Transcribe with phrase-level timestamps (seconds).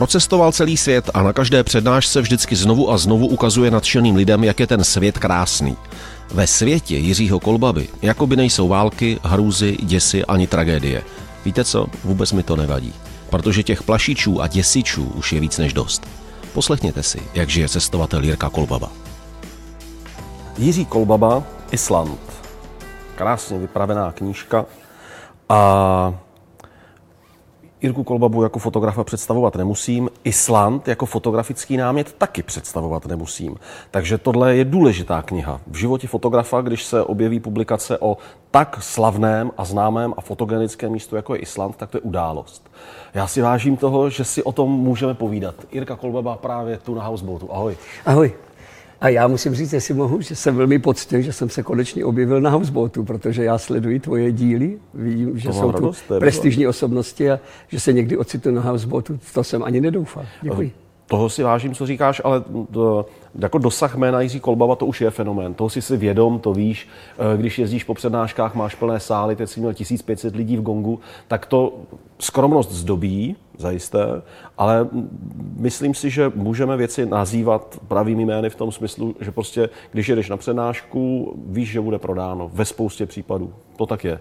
[0.00, 4.60] Procestoval celý svět a na každé přednášce vždycky znovu a znovu ukazuje nadšeným lidem, jak
[4.60, 5.76] je ten svět krásný.
[6.34, 11.02] Ve světě Jiřího Kolbaby jakoby nejsou války, hrůzy, děsy ani tragédie.
[11.44, 11.86] Víte co?
[12.04, 12.94] Vůbec mi to nevadí.
[13.30, 16.06] Protože těch plašičů a děsičů už je víc než dost.
[16.52, 18.88] Poslechněte si, jak žije cestovatel Jirka Kolbaba.
[20.58, 22.20] Jiří Kolbaba, Island.
[23.14, 24.64] Krásně vypravená knížka.
[25.48, 26.14] A
[27.82, 33.56] Jirku Kolbabu jako fotografa představovat nemusím, Island jako fotografický námět taky představovat nemusím.
[33.90, 35.60] Takže tohle je důležitá kniha.
[35.66, 38.16] V životě fotografa, když se objeví publikace o
[38.50, 42.70] tak slavném a známém a fotogenickém místu, jako je Island, tak to je událost.
[43.14, 45.54] Já si vážím toho, že si o tom můžeme povídat.
[45.72, 47.48] Jirka Kolbaba právě tu na Houseboatu.
[47.52, 47.76] Ahoj.
[48.06, 48.32] Ahoj.
[49.00, 52.40] A já musím říct, jestli mohu, že jsem velmi poctěn, že jsem se konečně objevil
[52.40, 57.40] na Houseboatu, protože já sleduji tvoje díly, vidím, že to jsou tu prestižní osobnosti a
[57.68, 60.26] že se někdy ocitnu na Houseboatu, to jsem ani nedoufal.
[60.42, 60.72] Děkuji.
[61.10, 62.42] Toho si vážím, co říkáš, ale
[62.72, 63.06] to,
[63.38, 65.54] jako dosah jména Jiří Kolbava to už je fenomén.
[65.54, 66.88] Toho si si vědom, to víš.
[67.18, 71.00] Eh, když jezdíš po přednáškách, máš plné sály, teď jsi měl 1500 lidí v gongu,
[71.28, 71.72] tak to
[72.18, 74.22] skromnost zdobí, zajisté,
[74.58, 74.88] ale
[75.56, 80.28] myslím si, že můžeme věci nazývat pravými jmény v tom smyslu, že prostě, když jedeš
[80.28, 83.52] na přednášku, víš, že bude prodáno ve spoustě případů.
[83.76, 84.20] To tak je.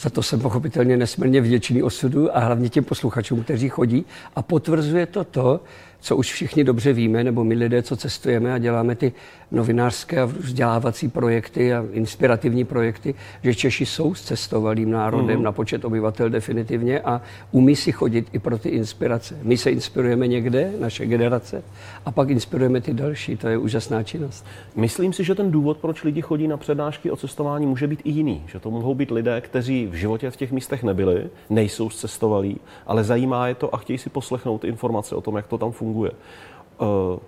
[0.00, 4.04] Za to jsem pochopitelně nesmírně vděčný osudu a hlavně těm posluchačům, kteří chodí.
[4.36, 5.60] A potvrzuje to to,
[6.00, 9.12] co už všichni dobře víme, nebo my lidé, co cestujeme a děláme ty
[9.50, 15.42] novinářské a vzdělávací projekty a inspirativní projekty, že Češi jsou s cestovalým národem mm.
[15.42, 19.38] na počet obyvatel definitivně a umí si chodit i pro ty inspirace.
[19.42, 21.62] My se inspirujeme někde, naše generace,
[22.06, 23.36] a pak inspirujeme ty další.
[23.36, 24.46] To je úžasná činnost.
[24.76, 28.10] Myslím si, že ten důvod, proč lidi chodí na přednášky o cestování, může být i
[28.10, 28.42] jiný.
[28.46, 33.04] Že to mohou být lidé, kteří v životě v těch místech nebyli, nejsou cestovalí, ale
[33.04, 35.89] zajímá je to a chtějí si poslechnout informace o tom, jak to tam funguje.
[35.98, 37.18] Uh,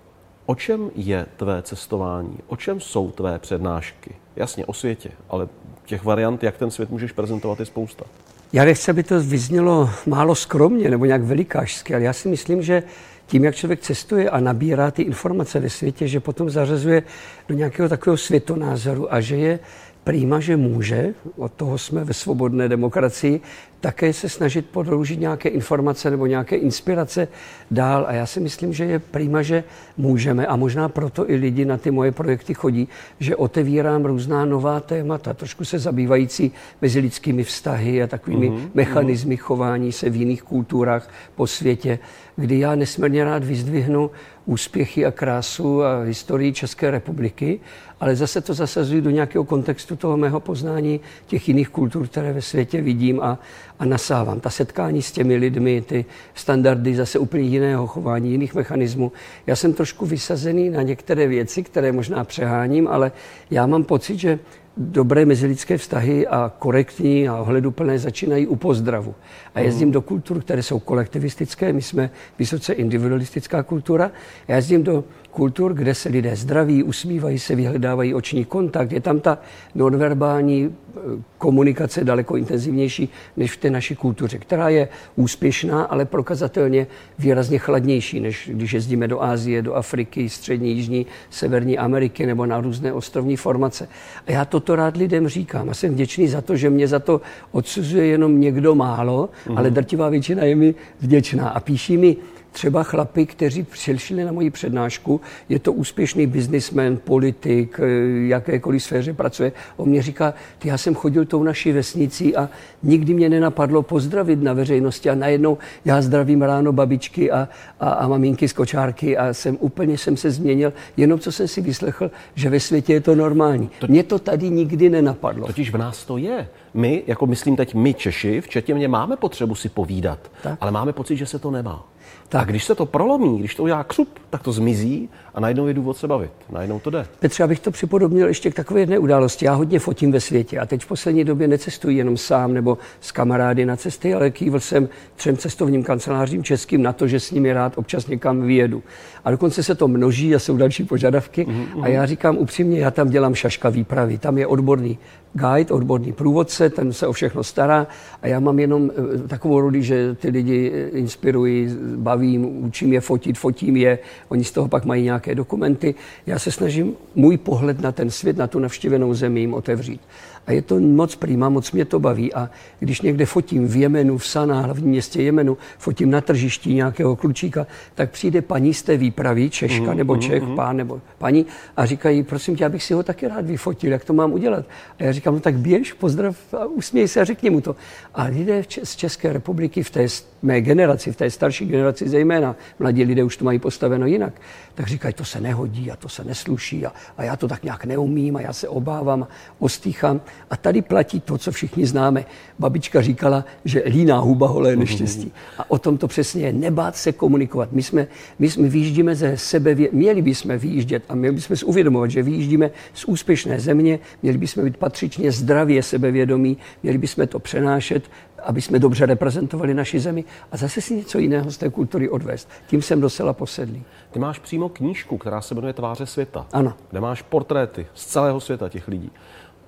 [0.45, 2.37] O čem je tvé cestování?
[2.47, 4.15] O čem jsou tvé přednášky?
[4.35, 5.47] Jasně, o světě, ale
[5.85, 8.05] těch variant, jak ten svět můžeš prezentovat, je spousta.
[8.53, 12.83] Já nechci, aby to vyznělo málo skromně nebo nějak velikářsky, ale já si myslím, že
[13.27, 17.03] tím, jak člověk cestuje a nabírá ty informace ve světě, že potom zařazuje
[17.47, 19.59] do nějakého takového světonázoru a že je
[20.03, 23.41] prýma, že může, od toho jsme ve svobodné demokracii,
[23.83, 27.27] také se snažit podloužit nějaké informace nebo nějaké inspirace
[27.71, 28.05] dál.
[28.07, 29.63] A já si myslím, že je prýma, že
[29.97, 32.87] můžeme a možná proto i lidi na ty moje projekty chodí,
[33.19, 38.69] že otevírám různá nová témata, trošku se zabývající mezi lidskými vztahy a takovými mm-hmm.
[38.73, 41.99] mechanismy chování se v jiných kulturách po světě,
[42.35, 44.11] kdy já nesmírně rád vyzdvihnu
[44.45, 47.59] úspěchy a krásu a historii České republiky,
[47.99, 52.41] ale zase to zasazuji do nějakého kontextu toho mého poznání těch jiných kultur, které ve
[52.41, 53.39] světě vidím a,
[53.79, 54.39] a nasávám.
[54.39, 59.11] Ta setkání s těmi lidmi, ty standardy zase úplně jiného chování, jiných mechanismů.
[59.47, 63.11] Já jsem trošku vysazený na některé věci, které možná přeháním, ale
[63.51, 64.39] já mám pocit, že
[64.77, 69.15] dobré mezilidské vztahy a korektní a ohleduplné začínají u pozdravu.
[69.55, 74.11] A jezdím do kultur, které jsou kolektivistické, my jsme vysoce individualistická kultura.
[74.47, 78.91] Já jezdím do kultur, kde se lidé zdraví, usmívají se, vyhledávají oční kontakt.
[78.91, 79.37] Je tam ta
[79.75, 80.99] nonverbální eh,
[81.37, 86.87] komunikace daleko intenzivnější než v té naší kultuře, která je úspěšná, ale prokazatelně
[87.19, 92.61] výrazně chladnější, než když jezdíme do Ázie, do Afriky, střední, jižní, severní Ameriky nebo na
[92.61, 93.87] různé ostrovní formace.
[94.27, 97.21] A já toto rád lidem říkám a jsem vděčný za to, že mě za to
[97.51, 99.57] odsuzuje jenom někdo málo, mm-hmm.
[99.57, 102.17] ale drtivá většina je mi vděčná a píší mi
[102.53, 109.13] třeba chlapy, kteří přišli na moji přednášku, je to úspěšný biznismen, politik, eh, jakékoliv sféře
[109.13, 109.51] pracuje.
[109.77, 112.49] On mě říká, ty já jsem chodil tou naší vesnicí a
[112.83, 117.49] nikdy mě nenapadlo pozdravit na veřejnosti a najednou já zdravím ráno babičky a,
[117.79, 121.61] a, a maminky z kočárky a jsem úplně jsem se změnil, jenom co jsem si
[121.61, 123.69] vyslechl, že ve světě je to normální.
[123.79, 123.87] To...
[123.87, 125.47] Mě to tady nikdy nenapadlo.
[125.47, 126.47] Totiž v nás to je.
[126.73, 130.57] My, jako myslím teď my Češi, včetně mě, máme potřebu si povídat, tak.
[130.61, 131.85] ale máme pocit, že se to nemá.
[132.29, 132.47] Tak.
[132.47, 135.97] Když se to prolomí, když to udělá křup, tak to zmizí a najednou je důvod
[135.97, 136.31] se bavit.
[136.51, 137.05] Najednou to jde.
[137.19, 139.45] Petře, abych to připodobnil ještě k takové jedné události.
[139.45, 143.11] Já hodně fotím ve světě a teď v poslední době necestuji jenom sám nebo s
[143.11, 147.53] kamarády na cesty, ale kývil jsem třem cestovním kancelářím českým na to, že s nimi
[147.53, 148.83] rád občas někam vyjedu.
[149.25, 151.45] A dokonce se to množí a jsou další požadavky.
[151.45, 151.83] Mm-hmm.
[151.83, 154.17] A já říkám upřímně, já tam dělám šaška výpravy.
[154.17, 154.97] Tam je odborný
[155.33, 157.87] guide, odborný průvodce, ten se o všechno stará
[158.21, 163.01] a já mám jenom eh, takovou roli, že ty lidi eh, inspiruji, bavím, učím je
[163.01, 163.99] fotit, fotím je,
[164.29, 165.95] oni z toho pak mají nějaké dokumenty.
[166.25, 170.01] Já se snažím můj pohled na ten svět, na tu navštěvenou zemi jim otevřít.
[170.47, 172.33] A je to moc prima, moc mě to baví.
[172.33, 172.49] A
[172.79, 177.67] když někde fotím v Jemenu, v Sana, hlavním městě Jemenu, fotím na tržišti nějakého klučíka,
[177.95, 181.45] tak přijde paní z té výpravy, Češka mm, nebo Čech, mm, pán nebo paní,
[181.77, 184.65] a říkají, prosím tě, abych si ho taky rád vyfotil, jak to mám udělat.
[184.99, 187.75] A já říkám, no tak běž, pozdrav a usměj se a řekni mu to.
[188.13, 190.07] A lidé z České republiky v té
[190.43, 194.33] mé generaci, v té starší generaci zejména, mladí lidé už to mají postaveno jinak,
[194.75, 197.85] tak říkají, to se nehodí a to se nesluší a, a já to tak nějak
[197.85, 199.27] neumím a já se obávám,
[199.59, 200.21] ostýchám.
[200.49, 202.25] A tady platí to, co všichni známe.
[202.59, 205.31] Babička říkala, že líná huba holé neštěstí.
[205.57, 206.53] A o tom to přesně je.
[206.53, 207.71] Nebát se komunikovat.
[207.71, 208.07] My jsme,
[208.39, 212.71] my jsme vyjíždíme ze sebe, měli bychom vyjíždět a měli bychom si uvědomovat, že vyjíždíme
[212.93, 218.03] z úspěšné země, měli bychom být patřičně zdravě sebevědomí, měli bychom to přenášet
[218.43, 222.49] aby jsme dobře reprezentovali naši zemi a zase si něco jiného z té kultury odvést.
[222.67, 223.83] Tím jsem docela posedlý.
[224.11, 226.45] Ty máš přímo knížku, která se jmenuje Tváře světa.
[226.53, 226.73] Ano.
[226.89, 229.11] Kde máš portréty z celého světa těch lidí.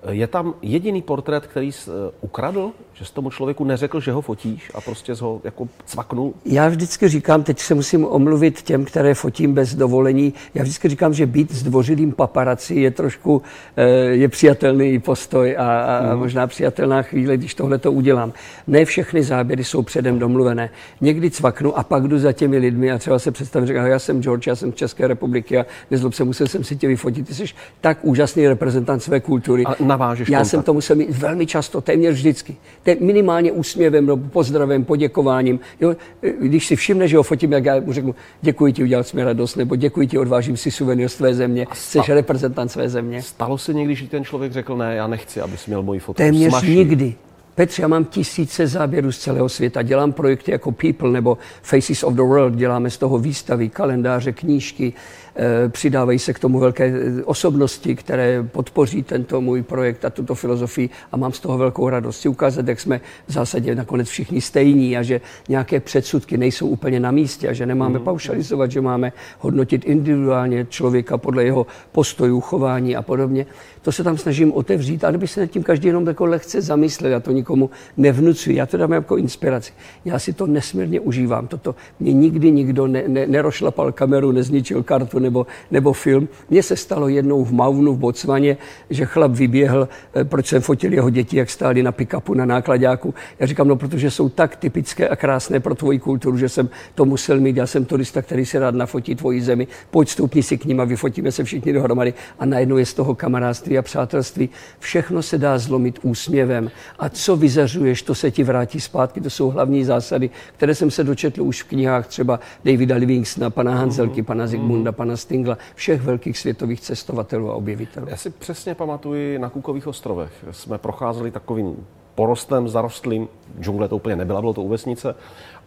[0.09, 4.21] Je tam jediný portrét, který jsi eh, ukradl, že jsi tomu člověku neřekl, že ho
[4.21, 6.33] fotíš a prostě ho jako cvaknul?
[6.45, 11.13] Já vždycky říkám, teď se musím omluvit těm, které fotím bez dovolení, já vždycky říkám,
[11.13, 13.41] že být zdvořilým paparaci je trošku
[13.77, 16.19] eh, je přijatelný postoj a, a mm.
[16.19, 18.33] možná přijatelná chvíle, když tohle to udělám.
[18.67, 20.69] Ne všechny záběry jsou předem domluvené.
[21.01, 24.21] Někdy cvaknu a pak jdu za těmi lidmi a třeba se představím, říkám, já jsem
[24.21, 27.27] George, já jsem z České republiky a nezlob se, musel jsem si tě vyfotit.
[27.27, 27.45] Ty jsi
[27.81, 29.63] tak úžasný reprezentant své kultury.
[29.65, 30.51] A navážeš Já kontakt.
[30.51, 32.55] jsem to musel mít velmi často, téměř vždycky.
[32.83, 35.59] Te, minimálně úsměvem nebo pozdravem, poděkováním.
[35.81, 35.95] Jo,
[36.41, 39.23] když si všimne, že ho fotím, jak já mu řeknu, děkuji ti, udělal jsi mi
[39.23, 43.21] radost, nebo děkuji ti, odvážím si suvenýr z tvé země, jsi reprezentant své země.
[43.21, 46.17] Stalo se někdy, že ten člověk řekl, ne, já nechci, abys měl moji fotku.
[46.17, 46.75] Téměř Smaší.
[46.75, 47.15] nikdy.
[47.55, 49.81] Petře, já mám tisíce záběrů z celého světa.
[49.81, 54.93] Dělám projekty jako People nebo Faces of the World, děláme z toho výstavy, kalendáře, knížky,
[55.37, 60.35] Eh, přidávají se k tomu velké eh, osobnosti, které podpoří tento můj projekt a tuto
[60.35, 62.19] filozofii a mám z toho velkou radost.
[62.19, 66.99] Si ukázat, jak jsme v zásadě nakonec všichni stejní a že nějaké předsudky nejsou úplně
[66.99, 68.05] na místě a že nemáme mm.
[68.05, 73.45] paušalizovat, že máme hodnotit individuálně člověka podle jeho postojů, chování a podobně.
[73.81, 77.11] To se tam snažím otevřít, ale by se nad tím každý jenom jako lehce zamyslel.
[77.11, 79.73] Já to nikomu nevnucuji, já to dám jako inspiraci.
[80.05, 81.47] Já si to nesmírně užívám.
[81.47, 86.27] Toto mě nikdy nikdo ne, ne, nerošlapal kameru, nezničil kartu, nebo, nebo film.
[86.49, 88.57] Mně se stalo jednou v Maunu v Botswaně,
[88.89, 93.13] že chlap vyběhl, eh, proč jsem fotil jeho děti, jak stáli na pick-upu, na nákladáku.
[93.39, 97.05] Já říkám, no protože jsou tak typické a krásné pro tvoji kulturu, že jsem to
[97.05, 97.57] musel mít.
[97.57, 99.67] Já jsem turista, který si rád nafotí tvoji zemi.
[99.91, 102.13] Pojď stoupni si k ním a vyfotíme se všichni dohromady.
[102.39, 104.49] A najednou je z toho kamarádství a přátelství.
[104.79, 106.71] Všechno se dá zlomit úsměvem.
[106.99, 109.21] A co vyzařuješ, to se ti vrátí zpátky.
[109.21, 113.75] To jsou hlavní zásady, které jsem se dočetl už v knihách třeba Davida Livingstona, pana
[113.75, 118.07] Hanzelky, pana Zigmunda, pana Stingla, všech velkých světových cestovatelů a objevitelů.
[118.09, 120.31] Já si přesně pamatuji na Kukových ostrovech.
[120.51, 121.85] Jsme procházeli takovým
[122.15, 123.27] porostem zarostlým,
[123.59, 125.15] džungle to úplně nebyla, bylo to u vesnice,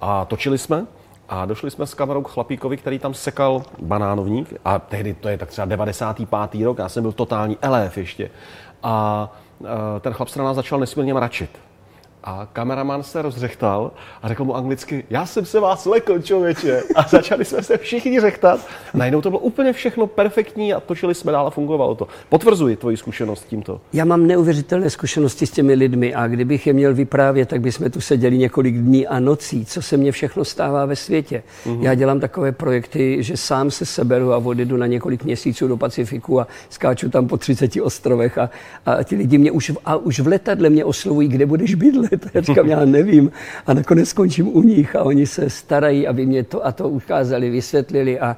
[0.01, 0.87] a točili jsme
[1.29, 5.39] a došli jsme s kamerou k chlapíkovi, který tam sekal banánovník a tehdy to je
[5.39, 6.65] tak třeba 95.
[6.65, 8.31] rok, já jsem byl totální eléf ještě.
[8.83, 9.33] A
[10.01, 11.51] ten chlap se na nás začal nesmírně mračit.
[12.25, 13.91] A kameraman se rozřechtal
[14.23, 16.83] a řekl mu anglicky, já jsem se vás lekl, člověče.
[16.95, 18.61] A začali jsme se všichni řechtat.
[18.95, 22.09] Najednou to bylo úplně všechno perfektní a točili jsme dál a fungovalo to.
[22.29, 23.81] Potvrzuji tvoji zkušenost tímto.
[23.93, 28.01] Já mám neuvěřitelné zkušenosti s těmi lidmi a kdybych je měl vyprávět, tak bychom tu
[28.01, 31.43] seděli několik dní a nocí, co se mně všechno stává ve světě.
[31.67, 31.83] Mm-hmm.
[31.83, 36.41] Já dělám takové projekty, že sám se seberu a odjedu na několik měsíců do Pacifiku
[36.41, 38.51] a skáču tam po 30 ostrovech a,
[38.87, 42.31] a ti lidi mě už, a už v letadle mě oslovují, kde budeš bydlet let.
[42.35, 43.31] Já říkám, já nevím.
[43.67, 47.51] A nakonec skončím u nich a oni se starají, aby mě to a to ukázali,
[47.51, 48.37] vysvětlili a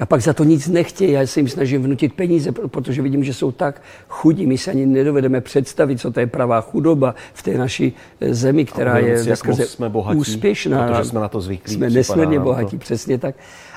[0.00, 3.34] a pak za to nic nechtějí, já se jim snažím vnutit peníze, protože vidím, že
[3.34, 4.46] jsou tak chudí.
[4.46, 8.64] My se ani nedovedeme představit, co to je pravá chudoba v té naší eh, zemi,
[8.64, 10.88] která je skrze jsme bohatí, úspěšná.
[10.88, 11.74] Protože jsme na to zvyklí.
[11.74, 12.80] Jsme nesmírně bohatí, to.
[12.80, 13.34] přesně tak.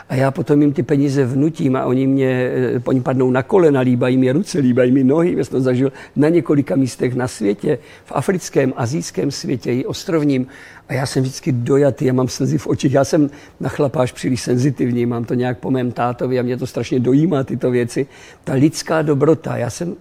[0.10, 3.80] A já potom jim ty peníze vnutím a oni mě, eh, oni padnou na kolena,
[3.80, 5.36] líbají mi ruce, líbají mi nohy.
[5.38, 10.48] Já jsem to zažil na několika místech na světě, v africkém, azijském světě i ostrovním.
[10.90, 12.94] A já jsem vždycky dojatý, já mám slzy v očích.
[12.94, 16.68] Já jsem na chlapáš příliš senzitivní, mám to nějak po mém tátovi a mě to
[16.68, 18.08] strašně dojímá tyto věci.
[18.44, 19.96] Ta lidská dobrota, já jsem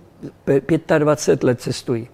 [0.98, 2.08] 25 let cestuji.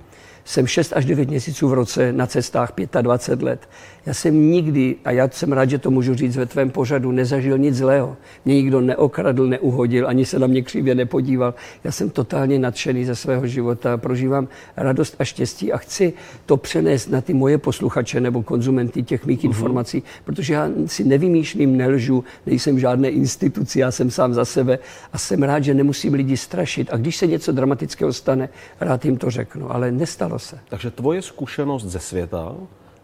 [0.45, 3.69] Jsem 6 až 9 měsíců v roce na cestách 25 let.
[4.07, 7.59] Já jsem nikdy, a já jsem rád, že to můžu říct ve tvém pořadu, nezažil
[7.59, 8.17] nic zlého.
[8.45, 11.55] Mě nikdo neokradl, neuhodil, ani se na mě křivě nepodíval.
[11.85, 16.13] Já jsem totálně nadšený ze svého života, prožívám radost a štěstí a chci
[16.47, 19.45] to přenést na ty moje posluchače nebo konzumenty těch mých uh-huh.
[19.45, 24.79] informací, protože já si nevymýšlím, nelžu, nejsem žádné instituci, já jsem sám za sebe
[25.13, 26.89] a jsem rád, že nemusím lidi strašit.
[26.93, 28.49] A když se něco dramatického stane,
[28.81, 30.59] rád jim to řeknu, ale nestalo se.
[30.69, 32.55] Takže tvoje zkušenost ze světa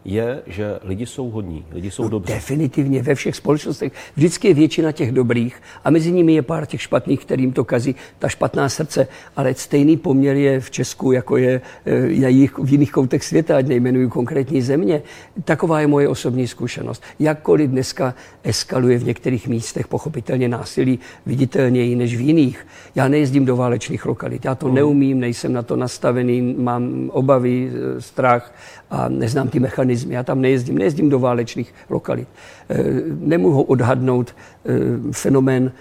[0.06, 2.32] je, že lidi jsou hodní, lidi jsou no, dobří.
[2.32, 3.92] Definitivně ve všech společnostech.
[4.16, 7.94] Vždycky je většina těch dobrých a mezi nimi je pár těch špatných, kterým to kazí
[8.18, 9.08] ta špatná srdce.
[9.36, 14.08] Ale stejný poměr je v Česku, jako je eh, v jiných koutech světa, ať nejmenuju
[14.08, 15.02] konkrétní země.
[15.44, 17.02] Taková je moje osobní zkušenost.
[17.18, 22.66] Jakkoliv dneska eskaluje v některých místech pochopitelně násilí viditelněji než v jiných.
[22.94, 24.74] Já nejezdím do válečných lokalit, já to mm.
[24.74, 28.54] neumím, nejsem na to nastavený, mám obavy, eh, strach
[28.90, 29.95] a neznám ty mechanizmy.
[30.08, 32.28] Já tam nejezdím, nejezdím do válečných lokalit.
[32.70, 32.84] E,
[33.20, 35.72] nemohu odhadnout e, fenomén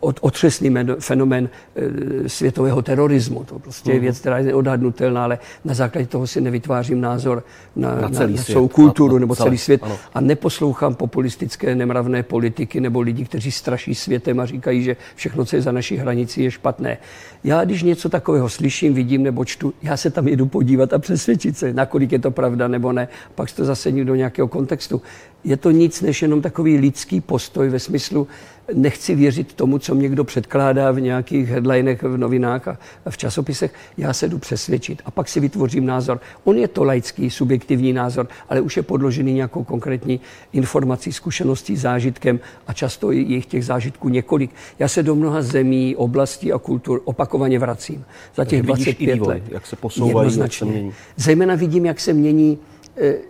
[0.00, 3.44] otřesný fenomén e, světového terorismu.
[3.44, 4.02] To prostě je mhm.
[4.02, 7.44] věc, která je neodhadnutelná, ale na základě toho si nevytvářím názor
[7.76, 9.80] na, na, celý na, na celou kulturu na, nebo celý, celý svět.
[9.82, 9.98] Ano.
[10.14, 15.56] A neposlouchám populistické, nemravné politiky nebo lidi, kteří straší světem a říkají, že všechno, co
[15.56, 16.98] je za naší hranicí, je špatné.
[17.44, 21.58] Já, když něco takového slyším, vidím nebo čtu, já se tam jedu podívat a přesvědčit
[21.58, 23.08] se, nakolik je to pravda nebo ne.
[23.34, 25.02] Pak to zase do nějakého kontextu.
[25.44, 28.28] Je to nic než jenom takový lidský postoj ve smyslu,
[28.74, 33.74] nechci věřit tomu, co mě někdo předkládá v nějakých headlinech v novinách a v časopisech.
[33.96, 36.20] Já se jdu přesvědčit a pak si vytvořím názor.
[36.44, 40.20] On je to laický, subjektivní názor, ale už je podložený nějakou konkrétní
[40.52, 44.50] informací, zkušeností, zážitkem a často je jich těch zážitků několik.
[44.78, 48.04] Já se do mnoha zemí, oblastí a kultur opakovaně vracím.
[48.34, 49.42] Za těch 25 vývoj, let.
[49.48, 50.92] Jak se posouvají, jak se mění.
[51.16, 52.58] Zejména vidím, jak se mění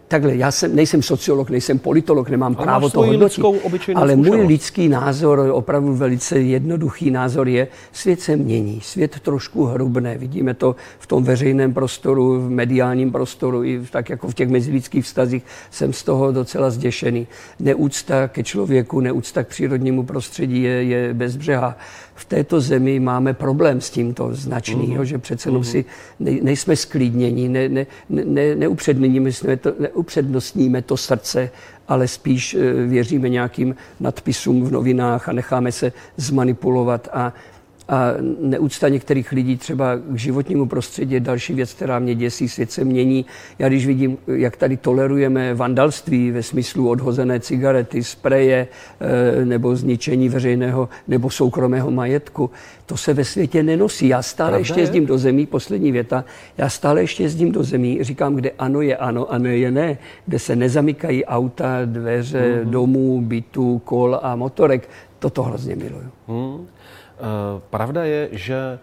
[0.08, 3.44] takhle, já jsem, nejsem sociolog, nejsem politolog, nemám ale právo to hodnotit,
[3.94, 10.18] ale můj lidský názor, opravdu velice jednoduchý názor je, svět se mění, svět trošku hrubne,
[10.18, 15.04] vidíme to v tom veřejném prostoru, v mediálním prostoru, i tak jako v těch mezilidských
[15.04, 17.26] vztazích, jsem z toho docela zděšený.
[17.60, 21.76] Neúcta ke člověku, neúcta k přírodnímu prostředí je, je bezbřeha
[22.20, 25.02] v této zemi máme problém s tímto značný, uh-huh.
[25.02, 25.62] že přece uh-huh.
[25.62, 25.84] si
[26.20, 31.50] ne, nejsme sklidnění, ne, ne, ne, neupřednostníme, to, neupřednostníme to srdce,
[31.88, 37.32] ale spíš eh, věříme nějakým nadpisům v novinách a necháme se zmanipulovat a
[37.90, 42.72] a neúcta některých lidí třeba k životnímu prostředí je další věc, která mě děsí, svět
[42.72, 43.26] se mění.
[43.58, 48.68] Já když vidím, jak tady tolerujeme vandalství ve smyslu odhozené cigarety, spreje
[49.00, 52.50] eh, nebo zničení veřejného nebo soukromého majetku,
[52.86, 54.08] to se ve světě nenosí.
[54.08, 56.24] Já stále Pravda ještě jezdím do zemí, poslední věta,
[56.58, 59.98] já stále ještě jezdím do zemí, říkám, kde ano je ano a ne je ne,
[60.26, 62.70] kde se nezamykají auta, dveře, mm-hmm.
[62.70, 64.88] domů, bytů, kol a motorek.
[65.18, 66.10] Toto hrozně miluju.
[66.28, 66.66] Mm.
[67.20, 68.78] Eh, pravda je, že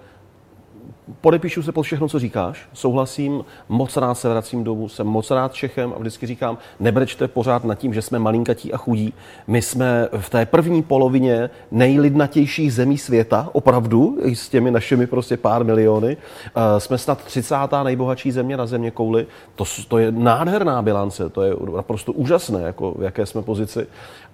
[1.21, 5.53] podepíšu se pod všechno, co říkáš, souhlasím, moc rád se vracím domů, jsem moc rád
[5.53, 9.13] Čechem a vždycky říkám, nebrečte pořád nad tím, že jsme malinkatí a chudí.
[9.47, 15.63] My jsme v té první polovině nejlidnatějších zemí světa, opravdu, s těmi našimi prostě pár
[15.63, 16.17] miliony.
[16.17, 17.83] Eh, jsme snad 30.
[17.83, 19.27] nejbohatší země na země kouli.
[19.55, 23.87] To, to je nádherná bilance, to je naprosto úžasné, jako v jaké jsme pozici.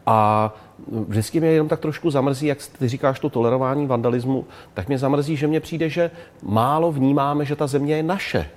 [0.05, 0.51] A
[1.07, 5.36] vždycky mě jenom tak trošku zamrzí, jak ty říkáš to tolerování vandalismu, tak mě zamrzí,
[5.36, 8.50] že mně přijde, že málo vnímáme, že ta země je naše.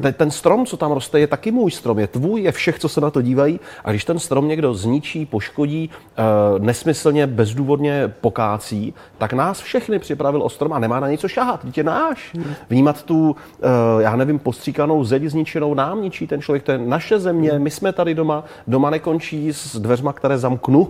[0.00, 2.88] Ten, ten strom, co tam roste, je taky můj strom, je tvůj, je všech, co
[2.88, 3.60] se na to dívají.
[3.84, 10.42] A když ten strom někdo zničí, poškodí, e, nesmyslně, bezdůvodně pokácí, tak nás všechny připravil
[10.42, 11.64] o strom a nemá na něco šahat.
[11.64, 12.32] Dítě náš.
[12.70, 16.62] Vnímat tu, e, já nevím, postříkanou zeď zničenou nám ničí ten člověk.
[16.62, 18.44] To je naše země, my jsme tady doma.
[18.66, 20.88] Doma nekončí s dveřma, které zamknu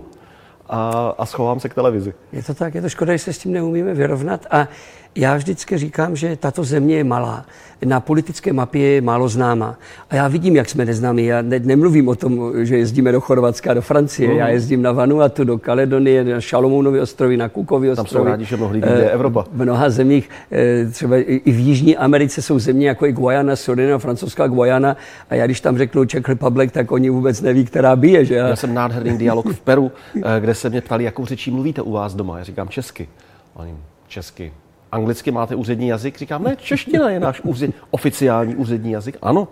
[0.69, 2.13] a, a schovám se k televizi.
[2.31, 4.67] Je to tak, je to škoda, že se s tím neumíme vyrovnat a
[5.15, 7.45] já vždycky říkám, že tato země je malá.
[7.85, 9.77] Na politické mapě je málo známá.
[10.09, 11.25] A já vidím, jak jsme neznámí.
[11.25, 14.29] Já ne, nemluvím o tom, že jezdíme do Chorvatska, do Francie.
[14.29, 14.37] Uh.
[14.37, 18.09] Já jezdím na Vanuatu, do Kaledonie, na Šalomounovy ostrovy, na Kukovy ostrovy.
[18.09, 19.45] Tam jsou rádi, že mnoho lidí je Evropa.
[19.51, 23.99] V mnoha zemích, eh, třeba i v Jižní Americe jsou země jako i Guayana, Surinam,
[23.99, 24.97] francouzská Guayana.
[25.29, 28.25] A já když tam řeknu Czech Republic, tak oni vůbec neví, která bije.
[28.25, 28.35] Že?
[28.35, 31.91] Já jsem nádherný dialog v Peru, eh, kde se mě ptali, jakou řečí mluvíte u
[31.91, 32.37] vás doma.
[32.37, 33.07] Já říkám česky.
[33.53, 33.73] Oni
[34.07, 34.51] česky
[34.93, 36.17] anglicky máte úřední jazyk?
[36.17, 39.17] Říkám, ne, čeština je náš úřed, oficiální úřední jazyk.
[39.21, 39.47] Ano,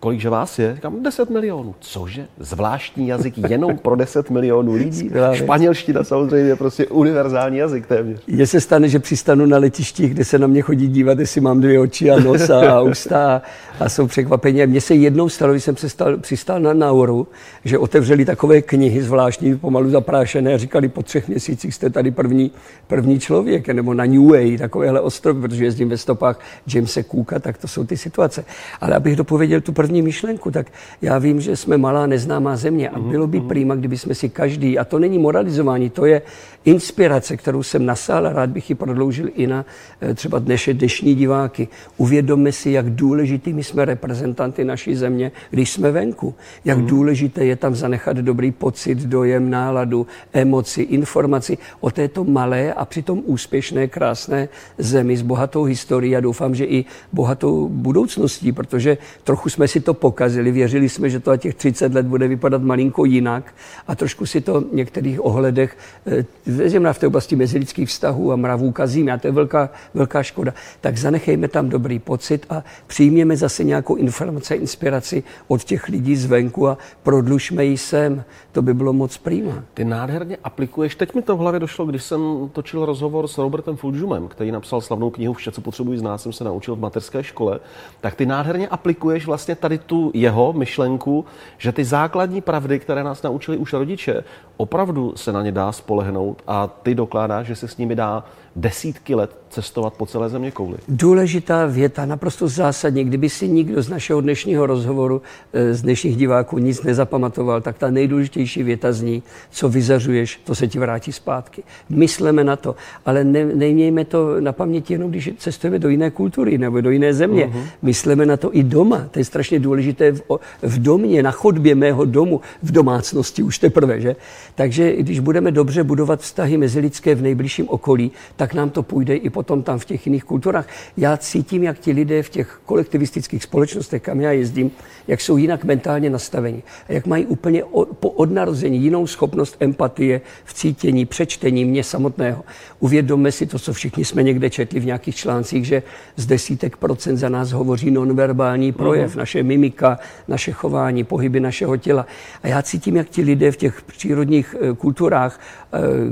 [0.00, 0.74] kolikže vás je?
[0.74, 1.74] Říkám, 10 milionů.
[1.80, 2.26] Cože?
[2.40, 5.10] Zvláštní jazyk jenom pro 10 milionů lidí?
[5.32, 8.20] Španělština samozřejmě je prostě univerzální jazyk téměř.
[8.26, 11.60] Je se stane, že přistanu na letišti, kde se na mě chodí dívat, jestli mám
[11.60, 13.42] dvě oči a nos a ústa
[13.80, 14.66] a jsou překvapení.
[14.66, 17.28] Mně se jednou stalo, když jsem přistal, přistál na Nauru,
[17.64, 22.50] že otevřeli takové knihy zvláštní, pomalu zaprášené a říkali, po třech měsících jste tady první,
[22.86, 26.40] první člověk, nebo na New Way, takovéhle ostrov, protože jezdím ve stopách
[26.74, 28.44] Jamesa Cooka, tak to jsou ty situace.
[28.80, 30.66] Ale abych dopověděl tu první myšlenku, tak
[31.02, 34.78] já vím, že jsme malá neznámá země a bylo by prýma, kdyby jsme si každý,
[34.78, 36.22] a to není moralizování, to je
[36.64, 39.64] inspirace, kterou jsem nasál a rád bych ji prodloužil i na
[40.00, 41.68] eh, třeba dnešní, dnešní diváky.
[41.96, 46.34] Uvědomme si, jak důležitými jsme reprezentanty naší země, když jsme venku.
[46.64, 46.86] Jak mm.
[46.86, 53.22] důležité je tam zanechat dobrý pocit, dojem, náladu, emoci, informaci o této malé a přitom
[53.24, 59.68] úspěšné, krásné zemi s bohatou historií a doufám, že i bohatou budoucností, protože trochu jsme
[59.68, 63.54] si to pokazili, věřili jsme, že to a těch 30 let bude vypadat malinko jinak
[63.86, 68.36] a trošku si to v některých ohledech eh, zejména v té oblasti mezilidských vztahů a
[68.36, 73.36] mravů kazíme a to je velká, velká škoda, tak zanechejme tam dobrý pocit a přijměme
[73.36, 78.24] zase nějakou informaci, inspiraci od těch lidí zvenku a prodlužme ji sem.
[78.52, 79.64] To by bylo moc prýma.
[79.74, 80.94] Ty nádherně aplikuješ.
[80.94, 84.80] Teď mi to v hlavě došlo, když jsem točil rozhovor s Robertem Fulžumem, který napsal
[84.80, 87.60] slavnou knihu Vše, co potřebuji znát, jsem se naučil v materské škole.
[88.00, 91.24] Tak ty nádherně aplikuješ vlastně tady tu jeho myšlenku,
[91.58, 94.24] že ty základní pravdy, které nás naučili už rodiče,
[94.56, 98.24] opravdu se na ně dá spolehnout a ty dokládáš, že se s nimi dá
[98.56, 100.76] desítky let cestovat po celé země kouli.
[100.88, 103.04] Důležitá věta, naprosto zásadní.
[103.04, 105.22] Kdyby si nikdo z našeho dnešního rozhovoru,
[105.52, 110.68] eh, z dnešních diváků nic nezapamatoval, tak ta nejdůležitější věta zní, co vyzařuješ, to se
[110.68, 111.62] ti vrátí zpátky.
[111.88, 112.74] Mysleme na to,
[113.06, 117.14] ale ne, nemějme to na paměti jenom, když cestujeme do jiné kultury nebo do jiné
[117.14, 117.46] země.
[117.46, 117.62] Uh-huh.
[117.82, 119.08] Mysleme na to i doma.
[119.10, 120.22] To je strašně důležité v,
[120.62, 124.00] v domě, na chodbě mého domu, v domácnosti už teprve.
[124.00, 124.16] Že?
[124.54, 129.30] Takže když budeme dobře budovat vztahy mezilidské v nejbližším okolí, tak nám to půjde i
[129.30, 130.66] potom tam v těch jiných kulturách.
[130.96, 134.70] Já cítím, jak ti lidé v těch kolektivistických společnostech, kam já jezdím,
[135.08, 136.62] jak jsou jinak mentálně nastaveni.
[136.88, 142.44] A jak mají úplně od, po odnarození jinou schopnost empatie v cítění, přečtení mě samotného.
[142.80, 145.82] Uvědomme si to, co všichni jsme někde četli v nějakých článcích, že
[146.16, 149.18] z desítek procent za nás hovoří nonverbální projev, uh-huh.
[149.18, 152.06] naše mimika, naše chování, pohyby našeho těla.
[152.42, 155.40] A já cítím, jak ti lidé v těch přírodních eh, kulturách,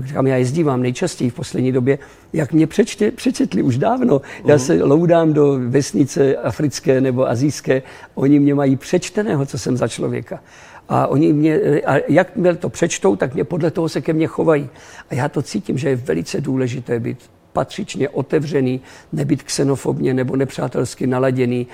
[0.08, 1.98] eh, kam já jezdívám nejčastěji v poslední době,
[2.32, 4.20] jak mě přečte, přečetli už dávno.
[4.44, 7.82] Já se loudám do vesnice africké nebo azijské,
[8.14, 10.40] oni mě mají přečteného, co jsem za člověka.
[10.88, 14.26] A oni mě, a jak mě to přečtou, tak mě podle toho se ke mně
[14.26, 14.68] chovají.
[15.10, 17.18] A já to cítím, že je velice důležité být
[17.52, 18.80] patřičně otevřený,
[19.12, 21.66] nebyt xenofobně nebo nepřátelsky naladěný,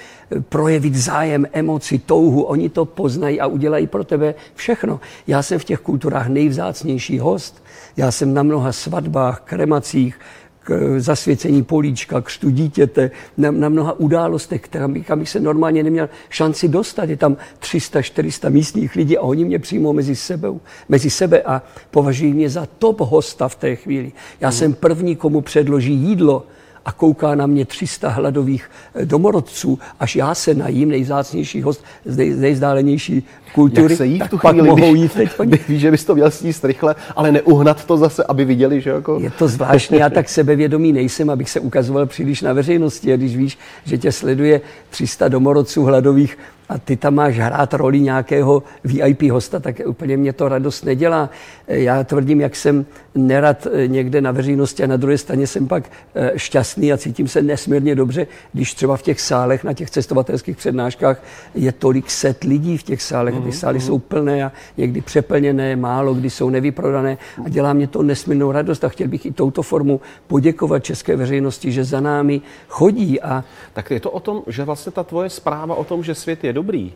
[0.48, 2.42] projevit zájem, emoci, touhu.
[2.42, 5.00] Oni to poznají a udělají pro tebe všechno.
[5.26, 7.64] Já jsem v těch kulturách nejvzácnější host.
[7.96, 10.20] Já jsem na mnoha svatbách, kremacích,
[10.62, 16.08] k zasvěcení políčka, křtu dítěte, na, na mnoha událostech, kam, kam bych se normálně neměl
[16.28, 17.08] šanci dostat.
[17.08, 22.32] Je tam 300-400 místních lidí a oni mě přijmou mezi, sebou, mezi sebe a považují
[22.32, 24.12] mě za top hosta v té chvíli.
[24.40, 24.58] Já hmm.
[24.58, 26.46] jsem první, komu předloží jídlo
[26.84, 32.16] a kouká na mě 300 hladových eh, domorodců, až já se najím, nejzácnější host z
[32.16, 33.22] nej, nejzdálenější
[33.54, 35.30] kultury, Jak se jí v tu pak chvíli, mohou když, jít teď.
[35.68, 39.18] Víš, že bys to měl sníst rychle, ale neuhnat to zase, aby viděli, že jako...
[39.20, 43.12] Je to zvláštní, já tak sebevědomý nejsem, abych se ukazoval příliš na veřejnosti.
[43.12, 44.60] A když víš, že tě sleduje
[44.90, 46.38] 300 domorodců hladových,
[46.72, 51.30] a ty tam máš hrát roli nějakého VIP hosta, tak úplně mě to radost nedělá.
[51.68, 55.84] Já tvrdím, jak jsem nerad někde na veřejnosti a na druhé straně jsem pak
[56.14, 60.56] eh, šťastný a cítím se nesmírně dobře, když třeba v těch sálech, na těch cestovatelských
[60.56, 61.22] přednáškách
[61.54, 63.34] je tolik set lidí v těch sálech.
[63.44, 63.86] Ty sály mm-hmm.
[63.86, 68.84] jsou plné a někdy přeplněné, málo kdy jsou nevyprodané a dělá mě to nesmírnou radost
[68.84, 73.20] a chtěl bych i touto formu poděkovat české veřejnosti, že za námi chodí.
[73.20, 73.44] A...
[73.72, 76.52] Tak je to o tom, že vlastně ta tvoje zpráva o tom, že svět je
[76.52, 76.92] dobrý,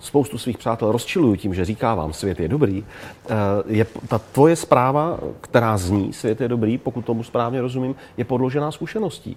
[0.00, 3.34] spoustu svých přátel rozčiluju tím, že říká vám, svět je dobrý, eh,
[3.66, 8.72] je ta tvoje zpráva, která zní, svět je dobrý, pokud tomu správně rozumím, je podložená
[8.72, 9.36] zkušeností.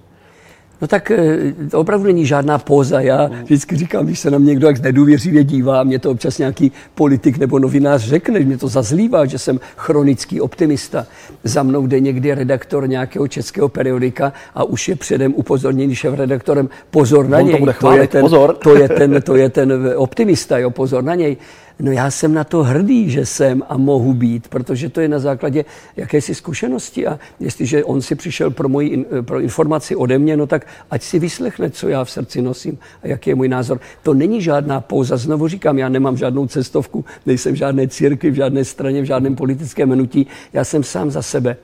[0.81, 2.99] No tak eh, to opravdu není žádná póza.
[2.99, 6.71] Já vždycky říkám, když se na mě někdo jak nedůvěřivě dívá, mě to občas nějaký
[6.95, 11.05] politik nebo novinář řekne, že mě to zazlívá, že jsem chronický optimista.
[11.43, 16.69] Za mnou jde někdy redaktor nějakého českého periodika a už je předem upozorněný šéf redaktorem
[16.89, 17.53] pozor na něj.
[17.53, 18.55] To, bude chválit, to, je ten, pozor.
[18.55, 21.37] to je ten, to je ten optimista, jo, pozor na něj.
[21.81, 25.19] No já jsem na to hrdý, že jsem a mohu být, protože to je na
[25.19, 25.65] základě
[25.97, 30.67] jakési zkušenosti a jestliže on si přišel pro moji pro informaci ode mě, no tak
[30.91, 33.79] ať si vyslechne, co já v srdci nosím a jaký je můj názor.
[34.03, 35.17] To není žádná pouza.
[35.17, 39.35] Znovu říkám, já nemám žádnou cestovku, nejsem v žádné církvi, v žádné straně, v žádném
[39.35, 40.27] politickém hnutí.
[40.53, 41.57] Já jsem sám za sebe.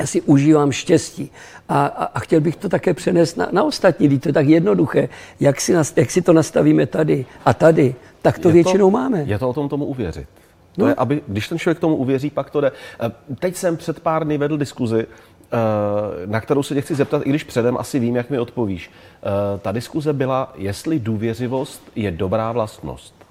[0.00, 1.30] Já si užívám štěstí
[1.68, 4.18] a, a, a chtěl bych to také přenést na, na ostatní.
[4.18, 5.08] To je tak jednoduché.
[5.40, 9.22] Jak si, jak si to nastavíme tady a tady, tak to je většinou to, máme.
[9.26, 10.28] Je to o tom tomu uvěřit.
[10.76, 10.88] To no.
[10.88, 12.72] je, aby, když ten člověk tomu uvěří, pak to jde.
[13.00, 17.22] Eh, teď jsem před pár dny vedl diskuzi, eh, na kterou se tě chci zeptat,
[17.24, 18.90] i když předem asi vím, jak mi odpovíš.
[18.90, 23.23] Eh, ta diskuze byla, jestli důvěřivost je dobrá vlastnost.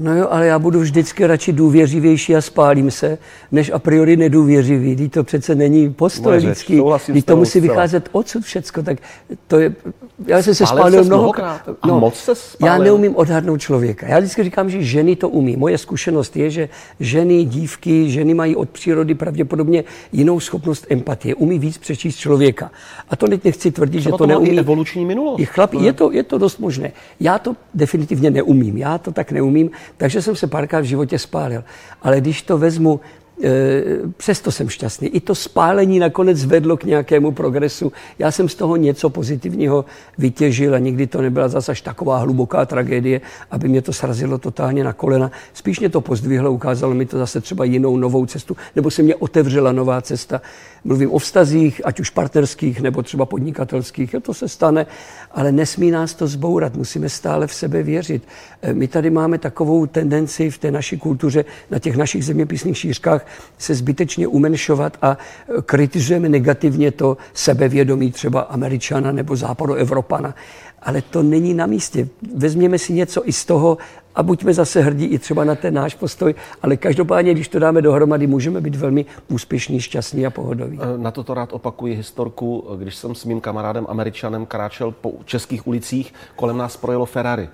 [0.00, 3.18] No jo, ale já budu vždycky radši důvěřivější a spálím se,
[3.52, 4.96] než a priori nedůvěřivý.
[4.96, 6.80] Teď to přece není postoj lidský.
[7.12, 8.82] Teď to musí vycházet odsud všecko.
[8.82, 8.98] Tak
[9.46, 9.74] to je,
[10.26, 11.60] já jsem se spálil mnohokrát.
[11.86, 12.72] No, moc se spálil.
[12.72, 14.06] Já neumím odhadnout člověka.
[14.06, 15.56] Já vždycky říkám, že ženy to umí.
[15.56, 16.68] Moje zkušenost je, že
[17.00, 21.34] ženy, dívky, ženy mají od přírody pravděpodobně jinou schopnost empatie.
[21.34, 22.70] Umí víc přečíst člověka.
[23.10, 24.58] A to teď nechci tvrdit, Třeba že to, to neumí.
[24.58, 25.42] evoluční minulost.
[25.44, 26.92] Chlap, je, to, je to dost možné.
[27.20, 28.76] Já to definitivně neumím.
[28.76, 29.70] Já to tak neumím.
[29.96, 31.64] Takže jsem se párkrát v životě spálil.
[32.02, 33.00] Ale když to vezmu
[33.42, 33.82] E,
[34.16, 35.08] přesto jsem šťastný.
[35.08, 37.92] I to spálení nakonec vedlo k nějakému progresu.
[38.18, 39.84] Já jsem z toho něco pozitivního
[40.18, 43.20] vytěžil a nikdy to nebyla zase až taková hluboká tragédie,
[43.50, 45.30] aby mě to srazilo totálně na kolena.
[45.52, 49.14] Spíš mě to pozdvihlo, ukázalo mi to zase třeba jinou novou cestu, nebo se mě
[49.14, 50.40] otevřela nová cesta.
[50.84, 54.86] Mluvím o vztazích, ať už partnerských nebo třeba podnikatelských, to se stane,
[55.30, 58.22] ale nesmí nás to zbourat, musíme stále v sebe věřit.
[58.62, 63.26] E, my tady máme takovou tendenci v té naší kultuře, na těch našich zeměpisných šířkách
[63.58, 65.10] se zbytečně umenšovat a
[65.58, 70.34] e, kritizujeme negativně to sebevědomí třeba Američana nebo Západoevropana.
[70.82, 72.08] Ale to není na místě.
[72.34, 73.78] Vezměme si něco i z toho
[74.14, 77.82] a buďme zase hrdí i třeba na ten náš postoj, ale každopádně, když to dáme
[77.82, 80.78] dohromady, můžeme být velmi úspěšní, šťastní a pohodoví.
[80.82, 85.66] E, na toto rád opakuji historku, když jsem s mým kamarádem Američanem kráčel po českých
[85.66, 87.48] ulicích, kolem nás projelo Ferrari.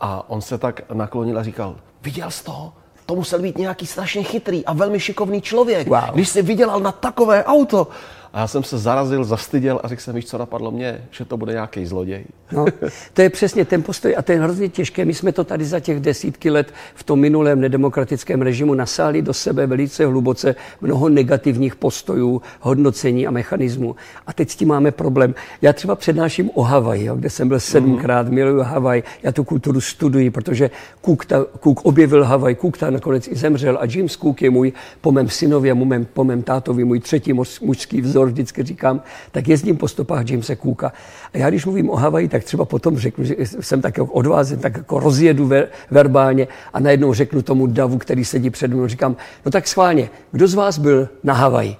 [0.00, 2.72] A on se tak naklonil a říkal, viděl jsi to?
[3.06, 6.00] to musel být nějaký strašně chytrý a velmi šikovný člověk, wow.
[6.14, 7.88] když si vydělal na takové auto.
[8.32, 11.36] A já jsem se zarazil, zastyděl a řekl jsem, víš, co napadlo mě, že to
[11.36, 12.24] bude nějaký zloděj.
[12.52, 12.64] No,
[13.12, 15.04] to je přesně ten postoj a to je hrozně těžké.
[15.04, 19.34] My jsme to tady za těch desítky let v tom minulém nedemokratickém režimu nasáli do
[19.34, 23.96] sebe velice hluboce mnoho negativních postojů, hodnocení a mechanismů.
[24.26, 25.34] A teď s tím máme problém.
[25.62, 28.34] Já třeba přednáším o Havaji, kde jsem byl sedmkrát, mm.
[28.34, 29.02] miluju Havaj.
[29.22, 30.70] Já tu kulturu studuji, protože
[31.04, 34.72] Cook, ta, Cook objevil Havaj, Cook ta nakonec i zemřel a James Cook je můj
[35.00, 39.02] po mém synově, po mém, po mém tátovi, můj třetí mužský vzor vzor vždycky říkám,
[39.32, 40.92] tak jezdím po stopách Jamesa Cooka.
[41.34, 44.58] A já když mluvím o Havaji, tak třeba potom řeknu, že jsem tak jako odvázen,
[44.58, 49.16] tak jako rozjedu ver, verbálně a najednou řeknu tomu davu, který sedí před mnou, říkám,
[49.44, 51.76] no tak schválně, kdo z vás byl na Havaji?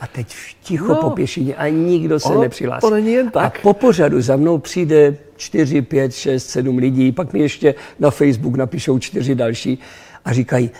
[0.00, 2.90] A teď ticho no, po pěšině a nikdo se nepřihlásí.
[2.90, 3.56] Není jen tak.
[3.56, 8.10] A po pořadu za mnou přijde 4, 5, 6, 7 lidí, pak mi ještě na
[8.10, 9.78] Facebook napíšou čtyři další
[10.24, 10.70] a říkají,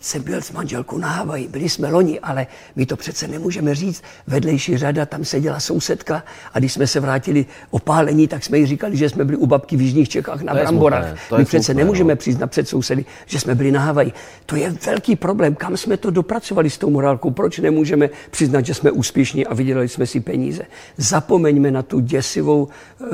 [0.00, 4.02] jsem byl s manželkou na Havaji, byli jsme loni, ale my to přece nemůžeme říct.
[4.26, 8.96] Vedlejší řada, tam seděla sousedka a když jsme se vrátili opálení, tak jsme jí říkali,
[8.96, 11.04] že jsme byli u babky v Jižních Čechách na to Bramborách.
[11.38, 12.16] My přece smutné, nemůžeme no.
[12.16, 14.12] přiznat před sousedy, že jsme byli na Havaji.
[14.46, 15.54] To je velký problém.
[15.54, 17.30] Kam jsme to dopracovali s tou morálkou?
[17.30, 20.62] Proč nemůžeme přiznat, že jsme úspěšní a vydělali jsme si peníze?
[20.96, 23.08] Zapomeňme na tu děsivou, uh,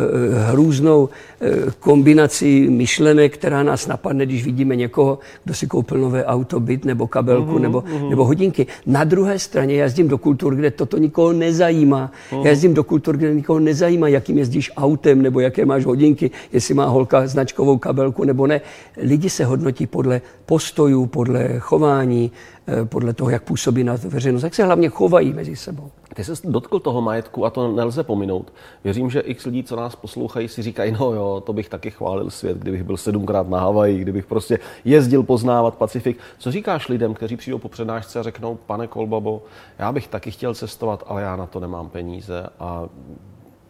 [0.49, 6.61] hrůznou uh, kombinaci myšlenek, která nás napadne, když vidíme někoho, kdo si koupil nové auto,
[6.61, 8.11] byt, nebo kabelku, mm-hmm, nebo, mm-hmm.
[8.11, 8.67] nebo hodinky.
[8.87, 12.13] Na druhé straně jezdím do kultur, kde toto nikoho nezajímá.
[12.43, 16.75] Já jezdím do kultur, kde nikoho nezajímá, jakým jezdíš autem, nebo jaké máš hodinky, jestli
[16.75, 18.61] má holka značkovou kabelku nebo ne.
[18.97, 22.31] Lidi se hodnotí podle postojů, podle chování,
[22.69, 25.91] Eh, podle toho, jak působí na veřejnost, jak se hlavně chovají mezi sebou.
[26.17, 28.53] Ty se dotkl toho majetku a to nelze pominout.
[28.85, 32.31] Věřím, že x lidí, co nás poslouchají, si říkají, no jo, to bych taky chválil
[32.31, 36.19] svět, kdybych byl sedmkrát na Havaji, kdybych prostě jezdil poznávat Pacifik.
[36.39, 39.43] Co říkáš lidem, kteří přijdou po přednášce a řeknou, pane Kolbabo,
[39.79, 42.89] já bych taky chtěl cestovat, ale já na to nemám peníze a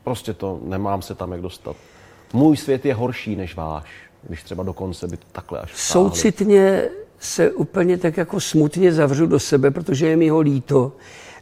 [0.04, 1.76] prostě to nemám se tam jak dostat.
[2.32, 3.90] Můj svět je horší než váš,
[4.22, 6.10] když třeba dokonce by to takhle až stáhli.
[6.10, 10.92] Soucitně se úplně tak jako smutně zavřu do sebe, protože je mi ho líto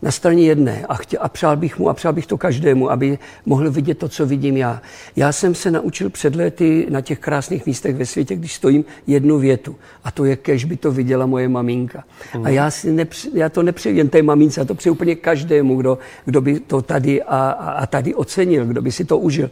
[0.02, 3.18] na straně jedné a, chtěl, a přál bych mu a přál bych to každému, aby
[3.46, 4.82] mohl vidět to, co vidím já.
[5.16, 9.38] Já jsem se naučil před lety na těch krásných místech ve světě, když stojím, jednu
[9.38, 9.76] větu.
[10.04, 12.04] A to je, kež by to viděla moje maminka.
[12.36, 12.46] Mm.
[12.46, 15.76] A já, si nepři, já to nepřeju jen té mamince, já to přeju úplně každému,
[15.76, 19.50] kdo, kdo by to tady a, a, a tady ocenil, kdo by si to užil.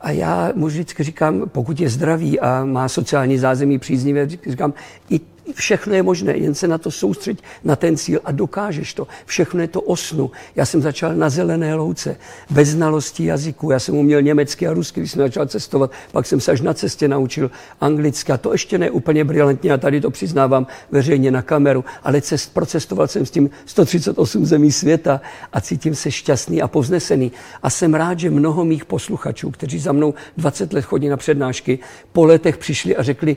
[0.00, 4.74] A já mu vždycky říkám, pokud je zdravý a má sociální zázemí příznivé, říkám,
[5.10, 5.20] i
[5.54, 9.06] Všechno je možné, jen se na to soustředit, na ten cíl a dokážeš to.
[9.26, 10.30] Všechno je to osnu.
[10.56, 12.16] Já jsem začal na zelené louce,
[12.50, 13.70] bez znalostí jazyku.
[13.70, 15.90] Já jsem uměl německy a rusky, když jsem začal cestovat.
[16.12, 17.50] Pak jsem se až na cestě naučil
[17.80, 18.32] anglicky.
[18.32, 22.54] A to ještě ne úplně brilantně, a tady to přiznávám veřejně na kameru, ale cest,
[22.54, 25.20] procestoval jsem s tím 138 zemí světa
[25.52, 27.32] a cítím se šťastný a povznesený.
[27.62, 31.78] A jsem rád, že mnoho mých posluchačů, kteří za mnou 20 let chodí na přednášky,
[32.12, 33.36] po letech přišli a řekli,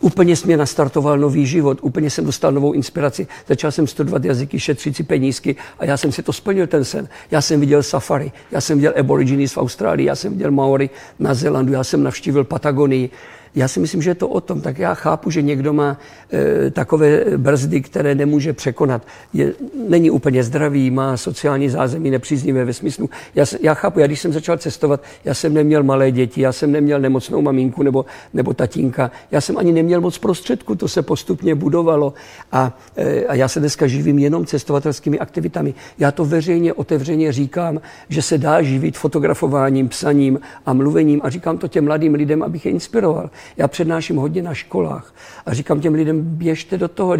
[0.00, 3.26] Úplně jsi mě nastartoval nový život, úplně jsem dostal novou inspiraci.
[3.48, 7.08] Začal jsem studovat jazyky, šetřit si penízky a já jsem si to splnil, ten sen.
[7.30, 11.34] Já jsem viděl safari, já jsem viděl aborigines v Austrálii, já jsem viděl Maory na
[11.34, 13.10] Zélandu, já jsem navštívil Patagonii,
[13.56, 14.60] já si myslím, že je to o tom.
[14.60, 15.98] Tak já chápu, že někdo má
[16.32, 19.02] e, takové brzdy, které nemůže překonat.
[19.32, 19.52] Je,
[19.88, 23.10] není úplně zdravý, má sociální zázemí nepříznivé ve smyslu.
[23.34, 26.72] Já, já chápu, já když jsem začal cestovat, já jsem neměl malé děti, já jsem
[26.72, 31.54] neměl nemocnou maminku nebo, nebo tatínka, já jsem ani neměl moc prostředků, to se postupně
[31.54, 32.14] budovalo
[32.52, 35.74] a, e, a já se dneska živím jenom cestovatelskými aktivitami.
[35.98, 41.58] Já to veřejně, otevřeně říkám, že se dá živit fotografováním, psaním a mluvením a říkám
[41.58, 43.30] to těm mladým lidem, abych je inspiroval.
[43.56, 45.14] Já přednáším hodně na školách
[45.46, 47.16] a říkám těm lidem, běžte do toho.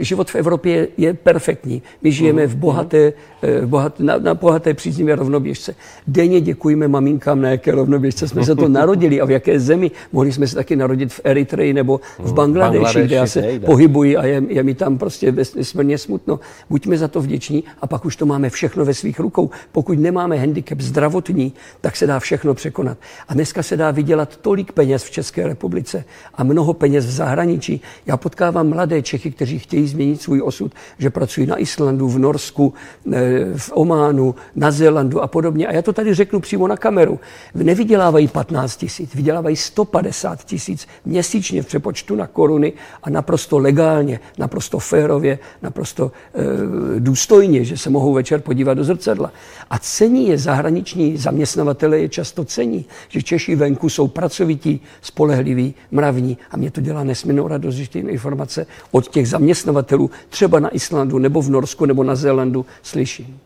[0.00, 1.82] Život v Evropě je perfektní.
[2.02, 5.74] My žijeme v bohaté, eh, v bohaté, na, na bohaté příznivé rovnoběžce.
[6.06, 9.90] Denně děkujeme maminkám, na jaké rovnoběžce jsme se to narodili a v jaké zemi.
[10.12, 13.66] Mohli jsme se taky narodit v Eritreji nebo v Bangladeši, kde já se nejde.
[13.66, 16.40] pohybuji a je, je mi tam prostě nesmírně smutno.
[16.70, 19.50] Buďme za to vděční a pak už to máme všechno ve svých rukou.
[19.72, 22.98] Pokud nemáme handicap zdravotní, tak se dá všechno překonat.
[23.28, 27.80] A dneska se dá vydělat tolik peněz v České republice a mnoho peněz v zahraničí.
[28.06, 32.74] Já potkávám mladé Čechy, kteří chtějí změnit svůj osud, že pracují na Islandu, v Norsku,
[33.12, 33.18] eh,
[33.56, 35.66] v Ománu, na Zélandu a podobně.
[35.66, 37.20] A já to tady řeknu přímo na kameru.
[37.54, 44.78] Nevydělávají 15 tisíc, vydělávají 150 tisíc měsíčně v přepočtu na koruny a naprosto legálně, naprosto
[44.78, 49.32] férově, naprosto e, důstojně, že se mohou večer podívat do zrcadla.
[49.70, 56.38] A cení je zahraniční zaměstnavatele je často cení, že Češi venku jsou pracovití, spolehlivý, mravní
[56.50, 61.18] a mě to dělá nesmírnou radost, že ty informace od těch zaměstnavatelů, třeba na Islandu,
[61.18, 63.40] nebo v Norsku, nebo na Zélandu, slyším.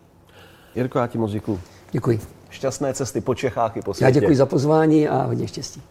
[0.74, 1.60] Jirko, já ti moc děkuji.
[1.92, 2.20] Děkuji.
[2.50, 4.04] Šťastné cesty po Čechách i po světě.
[4.04, 5.82] Já děkuji za pozvání a hodně štěstí.